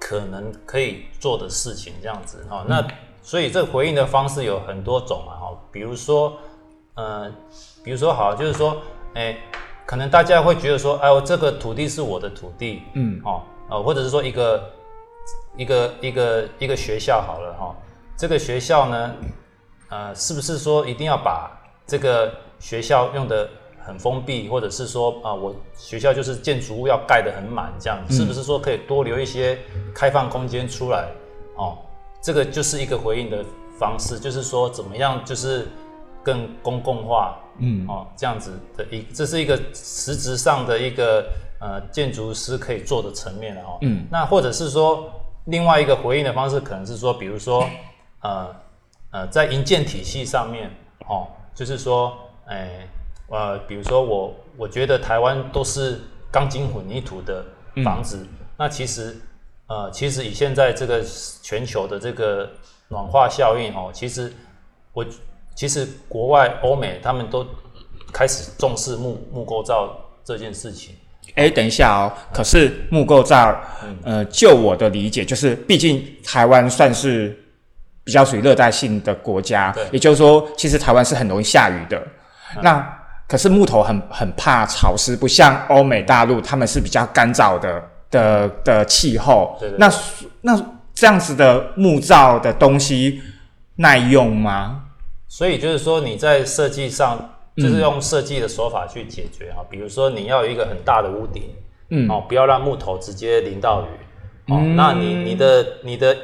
[0.00, 2.64] 可能可以做的事情，这样子哈。
[2.66, 2.84] 那
[3.22, 6.36] 所以这个回应的方式有很多种啊，哈，比如说，
[6.94, 7.30] 呃，
[7.84, 8.82] 比如说好，就是说，
[9.14, 9.38] 哎，
[9.86, 14.70] 可能大家会觉得说，哎，我这个土地是我的土地，嗯，哦，呃，或者是说一个
[15.56, 17.76] 一个一个一个学校好了哈，
[18.16, 19.14] 这个学校呢。
[19.88, 21.50] 呃，是不是说一定要把
[21.86, 23.48] 这个学校用的
[23.80, 27.98] 很封闭，或者是说啊，我学校就是建筑物要盖得很满这样？
[28.10, 29.58] 是不是说可以多留一些
[29.94, 31.08] 开放空间出来？
[31.56, 31.78] 哦，
[32.20, 33.42] 这个就是一个回应的
[33.78, 35.66] 方式，就是说怎么样，就是
[36.22, 41.26] 更公共化，嗯，哦，这样子的一，这是一个实质上的一个
[41.60, 43.78] 呃建筑师可以做的层面了哦。
[43.80, 45.10] 嗯，那或者是说
[45.46, 47.66] 另外一个回应的方式，可能是说，比如说
[48.20, 48.54] 呃。
[49.10, 50.70] 呃，在营建体系上面，
[51.08, 52.86] 哦，就是说，哎，
[53.28, 55.98] 呃，比如说我，我觉得台湾都是
[56.30, 57.42] 钢筋混凝土的
[57.82, 58.26] 房子，
[58.58, 59.16] 那其实，
[59.66, 61.02] 呃，其实以现在这个
[61.42, 62.50] 全球的这个
[62.88, 64.30] 暖化效应，哦，其实
[64.92, 65.02] 我
[65.54, 67.46] 其实国外欧美他们都
[68.12, 70.94] 开始重视木木构造这件事情。
[71.34, 73.58] 哎，等一下哦，可是木构造，
[74.04, 77.42] 呃，就我的理解，就是毕竟台湾算是。
[78.08, 82.02] 比较属于热带性的国家，也就是说，其实台湾是很容易下雨的。
[82.62, 89.60] 那可是木头很很怕潮湿，不像欧美大陆，他们是比较干燥的的的气候。
[89.76, 89.92] 那
[90.40, 90.58] 那
[90.94, 93.20] 这样子的木造的东西
[93.76, 94.84] 耐用吗？
[95.28, 99.60] 所以就是说你在设计上，就是用设计的手法去解决啊。
[99.68, 101.54] 比如说你要有一个很大的屋顶，
[101.90, 106.16] 嗯，哦，不要让木头直接淋到雨，哦，那你你的你的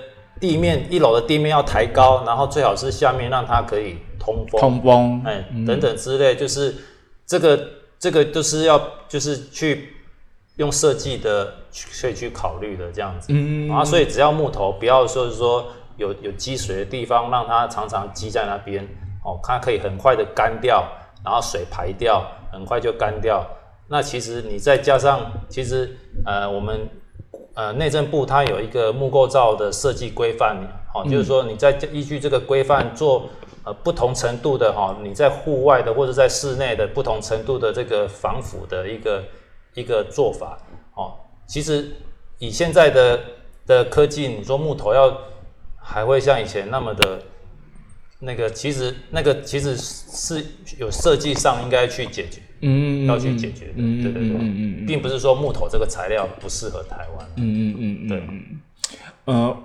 [0.44, 6.74] 地面一楼的地面要抬高，然后最好是下面让它可以通风，通风，哎，等等之类，就是
[7.24, 8.78] 这个这个都是要
[9.08, 9.94] 就是去
[10.56, 11.54] 用设计的
[12.00, 15.66] 可以去考虑的这样子，嗯，啊，所以只要木头不要说是说。
[15.96, 18.82] 有有积水的地方，让它常常积在那边，
[19.24, 20.84] 哦，它可以很快的干掉，
[21.24, 23.46] 然后水排掉，很快就干掉。
[23.86, 26.80] 那其实你再加上，其实呃，我们
[27.54, 30.56] 呃内政部它有一个木构造的设计规范，
[30.92, 33.28] 好，就是说你在依据这个规范做
[33.64, 39.24] 呃不同程度的哈，你在户外的或者在室内的不同程度的这个防腐的一个
[39.74, 40.58] 一个做法，
[40.94, 41.14] 哦，
[41.46, 41.96] 其实
[42.38, 43.20] 以现在的
[43.66, 45.16] 的科技，你说木头要。
[45.86, 47.20] 还会像以前那么的，
[48.18, 50.42] 那个其实那个其实是
[50.78, 58.22] 有设计上应该去解决，嗯，要去解决的，对对对，嗯嗯，并不是说木头这个材料不适合台湾，嗯嗯嗯，对，
[59.26, 59.56] 呃，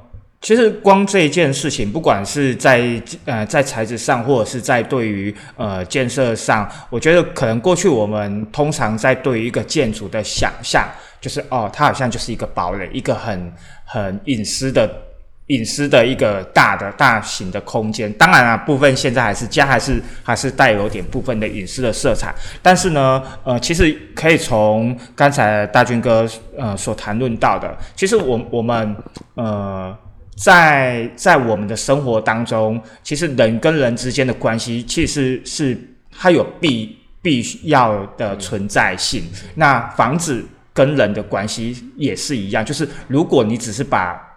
[0.42, 10.88] 其实光这一件事情，不管是在呃在材质上，或者是在对于呃建设上，我觉得可能过去我们通常在对于一个建筑的想象，
[11.22, 13.54] 就是哦，它好像就是一个堡垒，一个很
[13.86, 15.09] 很隐私的。
[15.50, 22.34] 隐私的一个大的大型的空间，当然啊，部分现在还是家还是还是带有点部分的隐私的色彩。
[22.62, 28.96] 但是呢，呃，其实可以从刚才大军哥呃所谈论到的，其实我我们
[29.34, 29.98] 呃
[30.36, 35.76] 在在我们的生活当中，其实人跟人之间的关系，其实是
[36.16, 39.24] 它有必必要的存在性。
[39.56, 44.29] 那房子跟人的关系也是一样，就是如果你只是把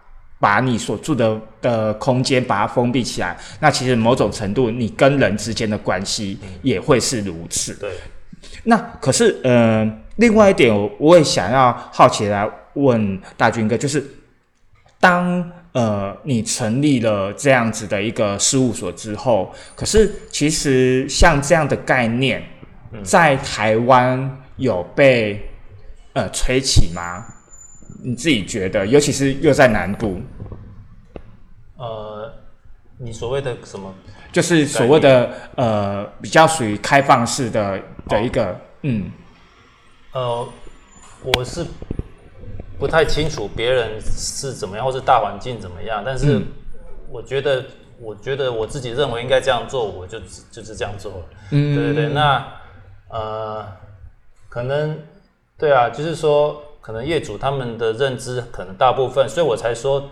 [0.43, 7.75] 把你所住的的空间把它封闭起来，那其实某种程度你跟人之间的关系也会是如此。
[7.75, 7.89] 对。
[8.65, 14.05] 那可是，呃，另外一点，我我也想要好奇来问大军哥，就是
[14.99, 22.43] 当呃你成立了这样子的一个事务所之后，可是其实像这样的概念，
[23.05, 25.49] 在台湾有被
[26.15, 27.25] 呃吹起吗？
[28.05, 30.21] 你自己觉得，尤其是又在南部，
[31.77, 32.33] 呃，
[32.99, 33.95] 你所谓的什么？
[34.33, 39.13] 就是所谓的呃，比较属于开放式的的一个，嗯，
[40.13, 40.49] 呃，
[41.23, 41.65] 我是
[42.79, 46.43] 不太清楚别人是怎么样，或是大环境怎么样，但是
[47.09, 47.65] 我觉得，
[48.01, 50.19] 我觉得我自己认为应该这样做，我就
[50.51, 51.23] 就是这样做。
[51.51, 52.45] 嗯，对对对，那
[53.11, 53.65] 呃，
[54.49, 54.99] 可能
[55.57, 56.61] 对啊，就是说。
[56.83, 60.11] 可能业主他们的认知可能大部分，所以我才说，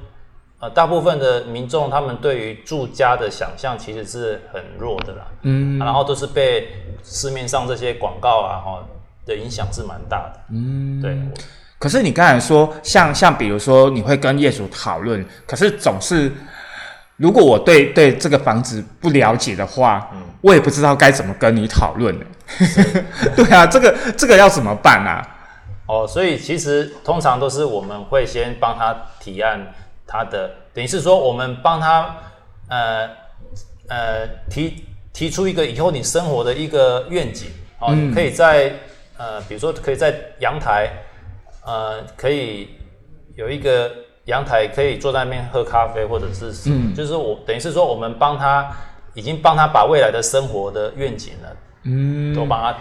[0.61, 6.69] 呃，大部分的民众他们对于住家的想象其实是很弱的啦，嗯，然后都是被
[7.03, 8.85] 市面上这些广告啊，哈
[9.27, 11.19] 的影响是蛮大的，嗯，对。
[11.79, 16.31] 可是你刚才说，像像比如说你会跟业主讨论，可是总是
[17.17, 22.25] 如果我对对这个房子不了解的话，嗯，我也不知道该怎么跟你讨论呢。
[23.35, 25.27] 对啊，这个这个要怎么办啊？
[25.91, 29.59] 哦，所以其实通常都是我们会先帮他提案，
[30.07, 32.17] 他的等于是说我们帮他
[32.69, 33.11] 呃
[33.89, 37.49] 呃提提出一个以后你生活的一个愿景。
[37.81, 38.73] 哦，可以在
[39.17, 40.91] 呃比如说可以在阳台
[41.67, 42.69] 呃可以
[43.35, 43.91] 有一个
[44.27, 48.71] 阳台可以坐在那边喝咖啡或者是嗯，就是我等于是说我们帮他
[49.15, 51.49] 已经帮他把未来的生活的愿景呢，
[51.83, 52.79] 嗯，都帮他。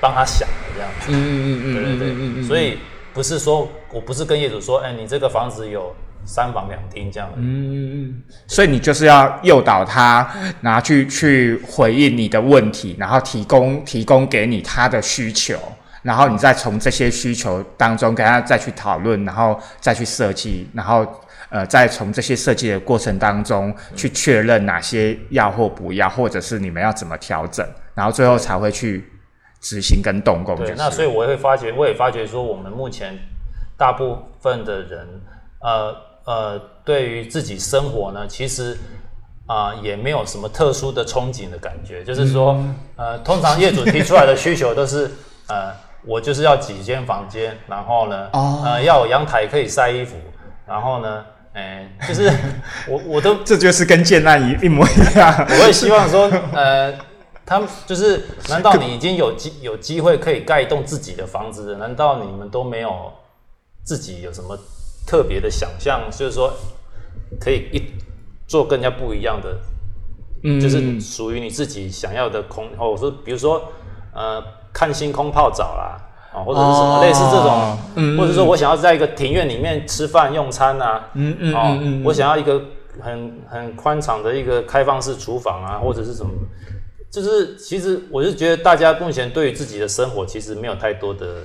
[0.00, 2.78] 帮他想的这样子，嗯嗯嗯嗯，对对对，所以
[3.14, 10.28] 不是说我不是跟业主说，哎，你这个房子有三房两厅这样，嗯嗯嗯，所以你就是要诱导他
[10.60, 15.58] 拿去去回应你的问题，然后提供提供给你他的需求，
[16.02, 21.06] 然后你再从这些需求当中跟他再去讨论，然后再去设计，然后
[21.48, 29.02] 呃，再从这些设计的过程当中去确认哪些要或不要，或者是你们要怎么调整，然后最后才会去。
[29.68, 33.18] 执行跟动工，对，那所以我会发觉，我也发觉说，我们目前
[33.76, 35.08] 大部分的人，
[35.60, 38.78] 呃呃，对于自己生活呢，其实
[39.46, 42.56] 啊也没有什么特殊的憧憬的感觉，就是说，
[42.94, 45.10] 呃，通常业主提出来的需求都是，
[45.50, 45.72] 呃，
[46.04, 50.14] 我就是要几间房间，然后呢，呃，要有阳台可以晒衣服，
[50.64, 51.24] 然后呢，
[51.54, 52.30] 哎，就是
[52.88, 56.94] 我我都这就是跟建案一一模一样，我也希望说，呃。
[57.46, 61.76] 他们就是，难道你已经有机有机会可以盖一栋自己的房子？
[61.76, 63.12] 难道你们都没有
[63.84, 64.58] 自己有什么
[65.06, 66.02] 特别的想象？
[66.10, 66.52] 就是说，
[67.40, 67.80] 可以一
[68.48, 69.56] 做更加不一样的，
[70.42, 72.66] 嗯，就是属于你自己想要的空。
[72.76, 73.62] 哦，我说，比如说，
[74.12, 76.00] 呃，看星空泡澡啦，
[76.34, 82.60] 啊，或者是什么类似这种，嗯，或者说我想要在一个庭院里面吃饭用餐啊，嗯嗯，哦，我想要一个
[83.00, 86.32] 很很宽敞的一个开放式厨房啊，或者是什么，
[87.10, 91.42] 就是其实我是觉得大家目前对于自己的生活其实没有太多的。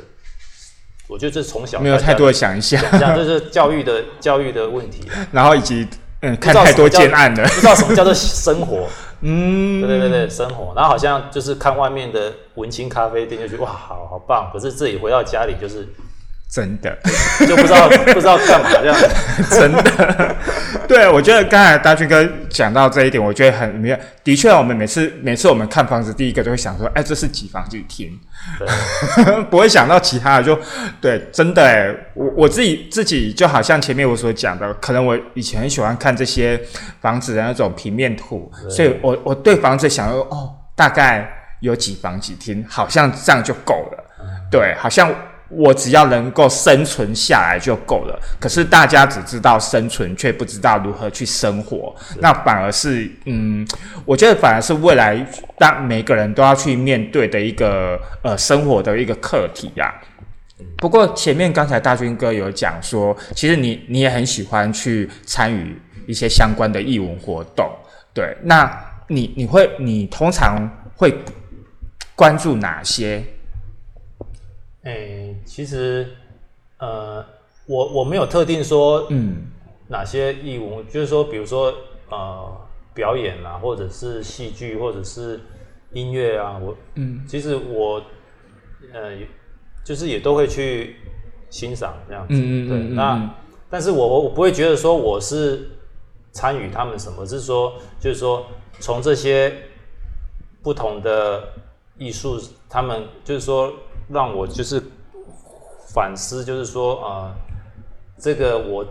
[1.08, 2.82] 我觉得这从小没有太多的想象，
[3.16, 5.10] 这是教育的教育的问题。
[5.34, 5.86] 然后以及
[6.22, 8.88] 嗯，看太多建案了，不知道什么叫做生活。
[9.20, 10.74] 嗯，对对对对，生活。
[10.74, 14.50] 然后好像就是看外面的文青咖啡店，就觉得哇，好好棒。
[14.54, 15.88] 可是自己回到家里就是。
[16.52, 16.94] 真的
[17.48, 18.96] 就不知道不知道干嘛这样，
[19.50, 20.36] 真的，
[20.86, 23.98] 对我觉得刚才大军哥讲到这一点，我觉得很没有。
[24.22, 28.20] 的确，我们每次每次我们看房子，第一个就会想说，哎，这是几房几厅，
[29.50, 30.44] 不会想到其他的。
[30.44, 30.60] 就
[31.00, 36.60] 对，真的，哎，我我自己自己就好像前面我所讲的，可能我以前很喜欢看这些
[37.00, 41.26] 房子的那种平面图，所以我我对房子想说，哦，大概
[41.62, 44.04] 有几房几厅，好像这样就够了。
[44.52, 45.10] 对，好像。
[45.52, 48.20] 我只要能够生存下来就够了。
[48.40, 51.94] 可是大家只知道生存，却不知道如何去生活。
[52.20, 53.68] 那反而是，嗯，
[54.06, 55.26] 我觉得反而是未来
[55.58, 59.94] 当每个人都要去面对的一个呃生活的一个课题呀。
[60.78, 65.76] 不过前面刚才大军哥有讲说，其实你你也很喜欢去参与
[66.08, 67.70] 一些相关的义文活动，
[68.14, 68.36] 对？
[68.44, 68.72] 那
[69.08, 71.14] 你你会你通常会
[72.16, 73.24] 关注哪些？
[74.84, 76.08] 哎，其实，
[76.80, 77.24] 呃，
[77.68, 79.46] 我我没有特定说，嗯，
[79.88, 81.72] 哪些义务，就是说，比如说，
[82.10, 82.58] 呃，
[82.92, 85.40] 表演啊，或者是戏剧，或者是
[85.92, 88.02] 音乐啊，我，嗯，其实我，
[88.92, 89.12] 呃，
[89.86, 90.96] 就是也都会去
[91.52, 93.36] 欣赏这样子，嗯嗯对，那，
[93.70, 95.70] 但是我我我不会觉得说我是
[96.32, 98.48] 参与他们什么，是说，就是说，
[98.80, 99.54] 从这些
[100.64, 101.50] 不同的
[102.00, 103.72] 艺术，他们就是说。
[104.12, 104.82] 让我就是
[105.94, 107.36] 反思，就是说啊，
[108.18, 108.86] 这个我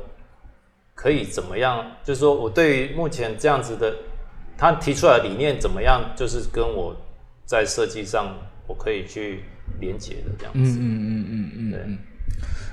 [0.94, 1.84] 可以怎么样？
[2.04, 3.94] 就是说我对于目前这样子的
[4.56, 6.02] 他提出来的理念怎么样？
[6.16, 6.94] 就是跟我
[7.44, 8.34] 在设计上
[8.66, 9.44] 我可以去
[9.80, 10.78] 连接的这样子。
[10.78, 11.70] 嗯嗯嗯嗯嗯。
[11.72, 11.98] 对。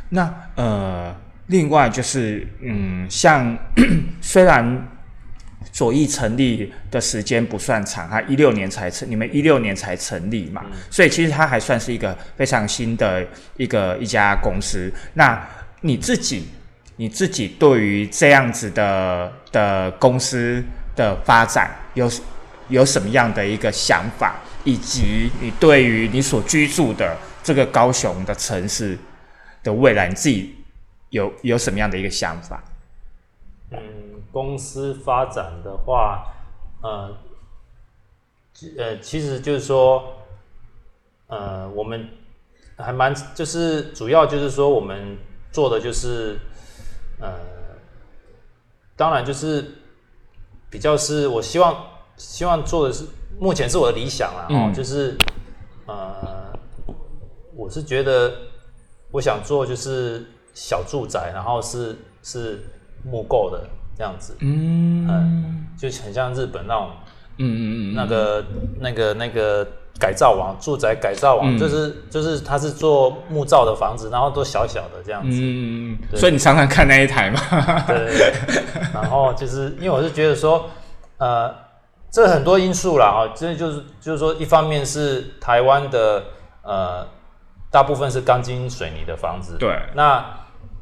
[0.10, 1.16] 那呃，
[1.48, 3.58] 另外就是嗯，像
[4.22, 4.88] 虽然。
[5.71, 13.25] 左翼成立的时间不算长，他一六年才成，你们一六年才成立嘛，所以其实它还算是一个非常新的
[13.58, 14.91] 一个一家公司。
[15.13, 15.47] 那
[15.82, 16.47] 你自己，
[16.95, 20.63] 你自己对于这样子的的公司
[20.95, 22.12] 的发展有
[22.69, 28.97] 有什么样的一个想法，以及你对于你所居住的这个高雄的城市
[29.63, 30.56] 的未来，你自己
[31.12, 32.63] 有有什么样的一个想法？
[33.71, 34.07] 嗯。
[34.38, 36.32] 公司发展的话，
[36.84, 37.17] 呃，
[38.78, 40.13] 呃，其实就是说，
[41.26, 42.08] 呃，我们
[42.78, 45.17] 还蛮就是主要就是说，我们
[45.52, 46.38] 做的就是，
[47.19, 47.34] 呃，
[48.95, 49.73] 当然就是
[50.69, 51.76] 比较是我希望
[52.15, 53.06] 希望做的是，
[53.39, 55.17] 目前是我的理想啊，哦，就是
[55.88, 56.54] 呃，
[57.56, 58.32] 我是觉得
[59.10, 60.23] 我想做就是
[60.54, 62.60] 小住宅，然后是是
[63.04, 63.67] 木构的。
[63.98, 66.90] 这样子，嗯，就很像日本那种，
[67.38, 68.46] 嗯嗯嗯，那个
[68.80, 69.68] 那个那个
[70.00, 77.40] 改造网，住宅改造网，就是就是他是做木造的房子，然后都小小的这样子，嗯嗯所以你常常看那一台嘛，
[77.88, 77.98] 对。
[77.98, 78.34] 对对，
[78.94, 80.70] 然后就是因为我是觉得说，
[81.18, 81.52] 呃，
[82.12, 86.24] 这很多因素啦，哈，这就是就是说，一方面是台湾的
[86.62, 87.08] 呃，
[87.72, 90.24] 大部分是钢筋水泥的房子，对，那。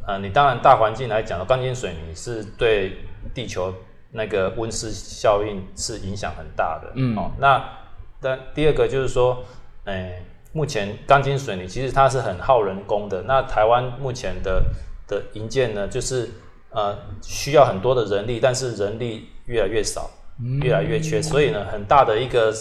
[0.08, 2.98] 呃，你当然大环境来讲的钢筋水泥是对
[3.34, 3.74] 地球
[4.12, 6.92] 那个温室效应是影响很大的。
[6.96, 7.64] 嗯，哦，那
[8.22, 9.44] 但第二个就是说，
[9.86, 10.22] 哎，
[10.54, 13.24] 目前钢筋水泥其实它是很耗人工的。
[13.24, 14.64] 那台湾目前的
[15.08, 16.30] 的营建呢，就是
[16.70, 20.10] 呃需要很多的人力，但是人力越来越少，
[20.62, 22.54] 越来越缺，所以呢，很大的一个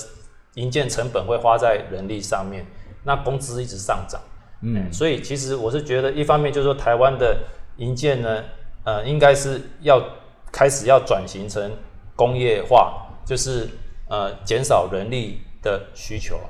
[0.54, 2.64] 营建成本会花在人力上面，
[3.04, 4.20] 那工资一直上涨。
[4.64, 7.38] 嗯，所以其实我是觉得，一方面就是说，台湾的
[7.76, 8.42] 营建呢，
[8.84, 10.02] 呃，应该是要
[10.50, 11.70] 开始要转型成
[12.16, 13.68] 工业化，就是
[14.08, 16.40] 呃减少人力的需求。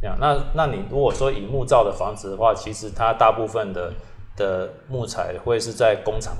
[0.00, 3.92] 这样，那那你如果说以木造的房子的话，其实它大部分的
[4.36, 6.36] 的木材会是在工厂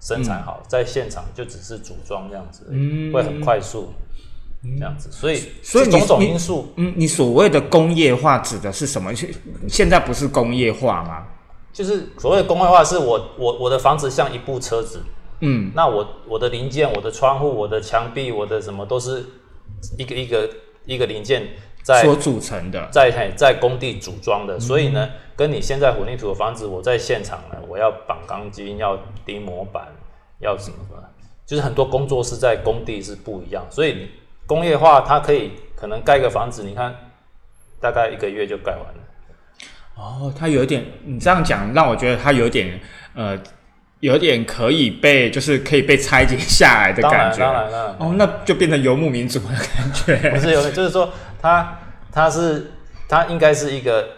[0.00, 2.64] 生产好，在现场就只是组装这样子，
[3.12, 3.92] 会很快速。
[4.62, 9.14] 这样子，所以所以种种因素，嗯，你所谓的工业化指的是什么？
[9.14, 9.30] 现
[9.68, 11.26] 现在不是工业化吗？
[11.72, 15.02] 就是所谓的工业化，是我我我的房子像一部车子，
[15.40, 19.24] 嗯，那我我的零件、我的窗户、我的墙壁、我的什么都是
[19.96, 20.50] 一个一个
[20.84, 21.46] 一个零件
[21.82, 29.88] 在所组成的，在在工地组装的，所以呢，跟你现在混凝土的房子，我在现场呢，我要绑钢筋，要钉模板，
[30.40, 31.02] 要什么什么，
[31.46, 34.08] 就是很多工作是在工地是不一样，所以
[34.50, 36.92] 工业化它可以可能盖个房子，你看
[37.80, 39.00] 大概一个月就盖完了。
[39.94, 42.80] 哦，它有一点，你这样讲让我觉得它有点
[43.14, 43.38] 呃。
[44.00, 47.40] 有点可以被，就是可以被拆解下来的感觉。
[47.40, 50.30] 当然，当然，哦，那就变成游牧民族的感觉。
[50.30, 51.78] 不是游牧，就是说，它
[52.10, 52.72] 它是
[53.06, 54.08] 它应该是一个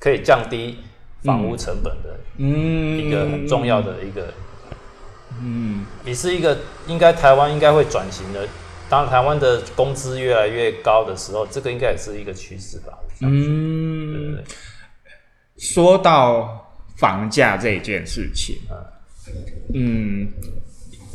[0.00, 0.78] 可以降低
[1.24, 4.32] 房屋成本的，嗯，一个很重要的一个，
[5.42, 6.56] 嗯，也是一个
[6.86, 8.48] 应该台湾应该会转型的。
[8.88, 12.98] 当台湾的工资越来越高的时候，这个应该也是一个趋势吧。
[13.20, 14.42] 嗯，
[15.56, 18.56] 说到房价这件事情，
[19.74, 20.28] 嗯，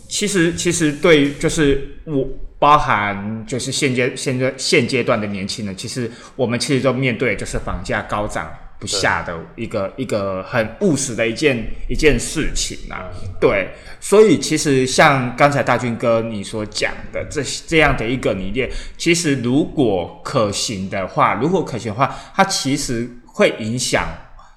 [0.07, 2.27] 其实其实对，就是我
[2.59, 8.53] 包含就是现阶现在现阶段的年轻人，其实我们其实都面对就是房价高涨
[8.83, 13.07] 不下的一个一个很务实的一件一件事情啊。
[13.39, 13.69] 对，
[14.01, 24.05] 所以其实像刚才大军哥你所讲的这这样的一个理念，其实如果可行的话，如果可行的话，它其实会影响。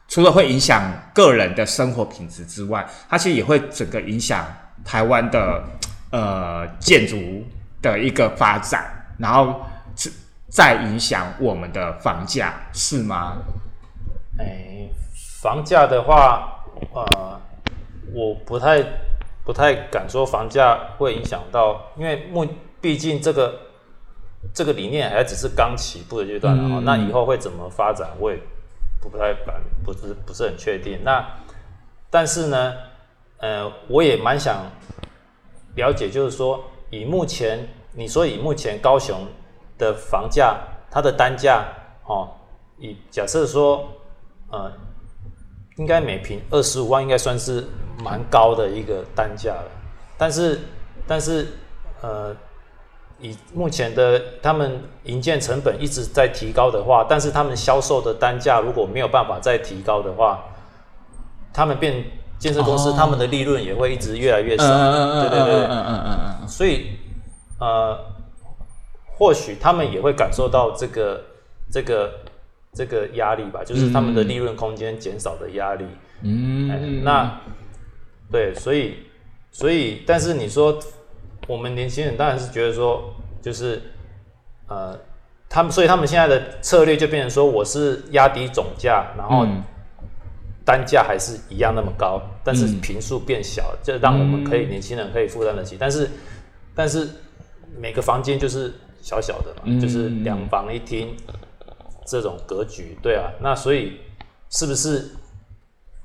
[0.09, 4.47] 除了会影响个人的生活品质之外，它其实也会整个影响
[4.85, 5.64] 台湾的
[6.11, 7.45] 呃建筑
[7.83, 8.85] 的一个发展，
[9.18, 9.61] 然后
[10.49, 13.39] 再影响我们的房价，是吗？
[14.39, 14.89] 哎，
[15.41, 17.41] 房价的话，呃，
[18.14, 18.82] 我不太
[19.45, 22.47] 不太敢说房价会影响到，因为目
[22.80, 23.61] 毕竟这个
[24.55, 28.39] 这个理念还只是刚起步的阶段啊，那以后会怎么发展，我也。
[28.99, 30.99] 不太敢，不是不是很确定。
[31.05, 31.24] 那
[32.11, 32.74] 但是呢，
[33.39, 34.68] 呃，我也蛮想
[35.76, 39.24] 了解，就是说，以目前你说以目前高雄
[39.78, 40.59] 的房价，
[40.91, 41.68] 它的单价
[42.07, 42.28] 哦，
[42.78, 43.87] 以假设说，
[44.51, 44.72] 呃，
[45.76, 47.64] 应该每平二十五万，应该算是
[48.03, 49.70] 蛮高的一个单价了。
[50.16, 50.61] 但是，
[51.07, 51.47] 但是，
[52.01, 52.34] 呃。
[53.18, 60.44] 以目前的他们营建成本一直在提高的话，但是他们销售的单价如果没有办法再提高的话，
[61.51, 62.05] 他们变
[62.38, 64.64] 建设公司，他们的利润也会一直越来越少。
[64.66, 66.47] 对对对，嗯嗯嗯嗯。
[66.47, 66.90] 所以
[67.59, 67.99] 呃，
[69.16, 71.24] 或许他们也会感受到这个
[71.72, 72.12] 这个
[72.77, 75.87] 这个压力吧，就是他们的利润空间减少的压力。
[76.22, 77.41] 嗯，那
[78.31, 78.99] 对，所以
[79.51, 80.79] 所以，但是你说。
[81.49, 83.81] 我们年轻人当然是觉得说，就是，
[84.66, 84.99] 呃，
[85.49, 89.47] 他们所以他们现在的策略就变成说，我是压低总价，然后
[90.64, 95.77] 单价还是一样那么高，但是平数变小，就让我们可以年轻人可以负担得起。
[95.79, 96.11] 但是，
[96.74, 97.09] 但是
[97.79, 101.14] 每个房间就是小小的嘛，就是两房一厅
[102.07, 104.00] 这种格局，对啊，那所以
[104.50, 105.11] 是不是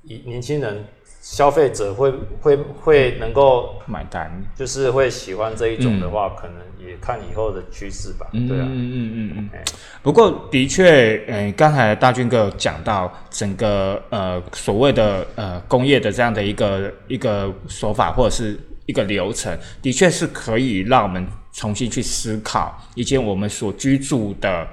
[0.04, 0.84] 以年轻人？
[1.24, 8.26] 消费者会会会能够买单，就是会喜欢这一种的话，可能也看以后的趋势吧。
[8.32, 9.64] 对啊，嗯嗯嗯嗯。
[10.02, 24.68] 不过的确，呃，刚才大军哥讲到整个呃所谓的呃工业的这样的一个一个手法或者是一个流程，的确是可以让我们重新去思考一间我们所居住的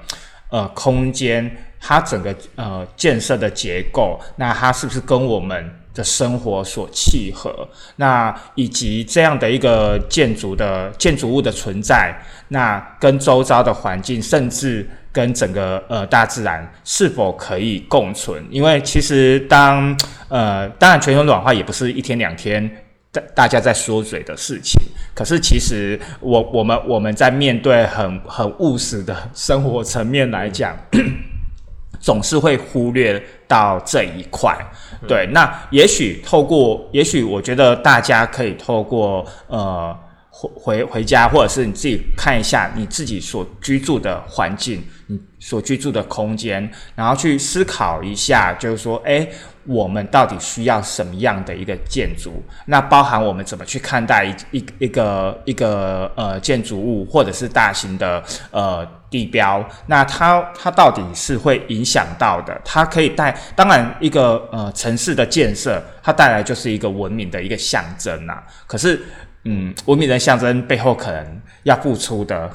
[0.49, 5.75] 呃空间，它整个呃建设的结构，那它是不是跟我们。
[5.91, 12.15] 的生活所契合，那以及这样的一个建筑的建筑物的存在，
[12.49, 18.41] 那跟周遭的环境，甚至跟整个呃大自然是否可以共存？
[18.51, 19.97] 因为其实当
[20.29, 22.69] 呃当然全球暖化也不是一天两天
[23.11, 24.79] 大大家在说嘴的事情，
[25.13, 30.77] 可是其实我我们我们在面对很很务实的生活层面来讲。
[32.01, 34.57] 总是会忽略到这一块，
[35.05, 35.27] 对。
[35.33, 39.93] 那也许透过，也许我觉得大家可以透过呃
[40.29, 49.27] 回回回家，或者是你自己看一下你自己所居住的环境，你所居住的空间，然后去思考一下，就是说，哎。
[49.65, 52.41] 我们到底需要什么样的一个建筑？
[52.65, 59.63] 那包含我们怎么去看待一一一个一个呃建筑物，或者是大型的呃地标？
[59.85, 62.59] 那它它到底是会影响到的？
[62.65, 68.41] 它可以带，当然一个呃城市的建设，它带来就是一个文明的一个象征呐。
[68.65, 68.99] 可是，
[69.43, 72.49] 嗯，文明的象征背后可能要付出的。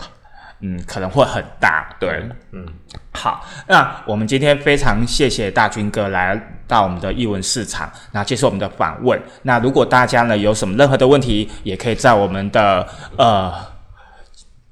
[0.66, 1.94] 嗯，可能会很大。
[2.00, 2.66] 对，嗯，
[3.12, 9.20] 好，那我们今天非常谢谢大军哥来到我们的译文市场，那接受我们的访问。
[9.42, 12.88] 那如果大家呢有什么任何的问题，也可以在我们的
[13.18, 13.52] 呃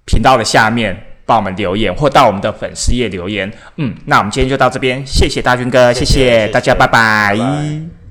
[0.07, 3.53] 频道的下面帮我们留言，或到我们的粉丝页留言。
[3.76, 8.01] 嗯，那我们今天就到这边，谢谢大军哥，谢谢大家，拜拜。